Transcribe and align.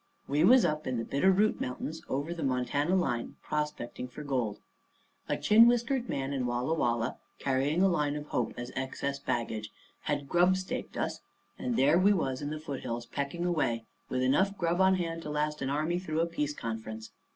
We 0.27 0.43
was 0.43 0.65
up 0.65 0.87
in 0.87 0.97
the 0.97 1.05
Bitter 1.05 1.31
Root 1.31 1.61
Mountains 1.61 2.01
over 2.09 2.33
the 2.33 2.41
Montana 2.41 2.95
line 2.95 3.35
prospecting 3.43 4.07
for 4.07 4.23
gold. 4.23 4.59
A 5.29 5.37
chin 5.37 5.67
whiskered 5.67 6.09
man 6.09 6.33
in 6.33 6.47
Walla 6.47 6.73
Walla, 6.73 7.17
carrying 7.37 7.83
a 7.83 7.87
line 7.87 8.15
of 8.15 8.25
hope 8.29 8.55
as 8.57 8.71
excess 8.75 9.19
baggage, 9.19 9.69
had 10.05 10.27
grubstaked 10.27 10.97
us; 10.97 11.19
and 11.59 11.75
there 11.75 11.99
we 11.99 12.13
was 12.13 12.41
in 12.41 12.49
the 12.49 12.59
foothills 12.59 13.05
pecking 13.05 13.45
away, 13.45 13.85
with 14.09 14.23
enough 14.23 14.57
grub 14.57 14.81
on 14.81 14.95
hand 14.95 15.21
to 15.21 15.29
last 15.29 15.61
an 15.61 15.69
army 15.69 15.99
through 15.99 16.21
a 16.21 16.25
peace 16.25 16.55
conference. 16.55 17.11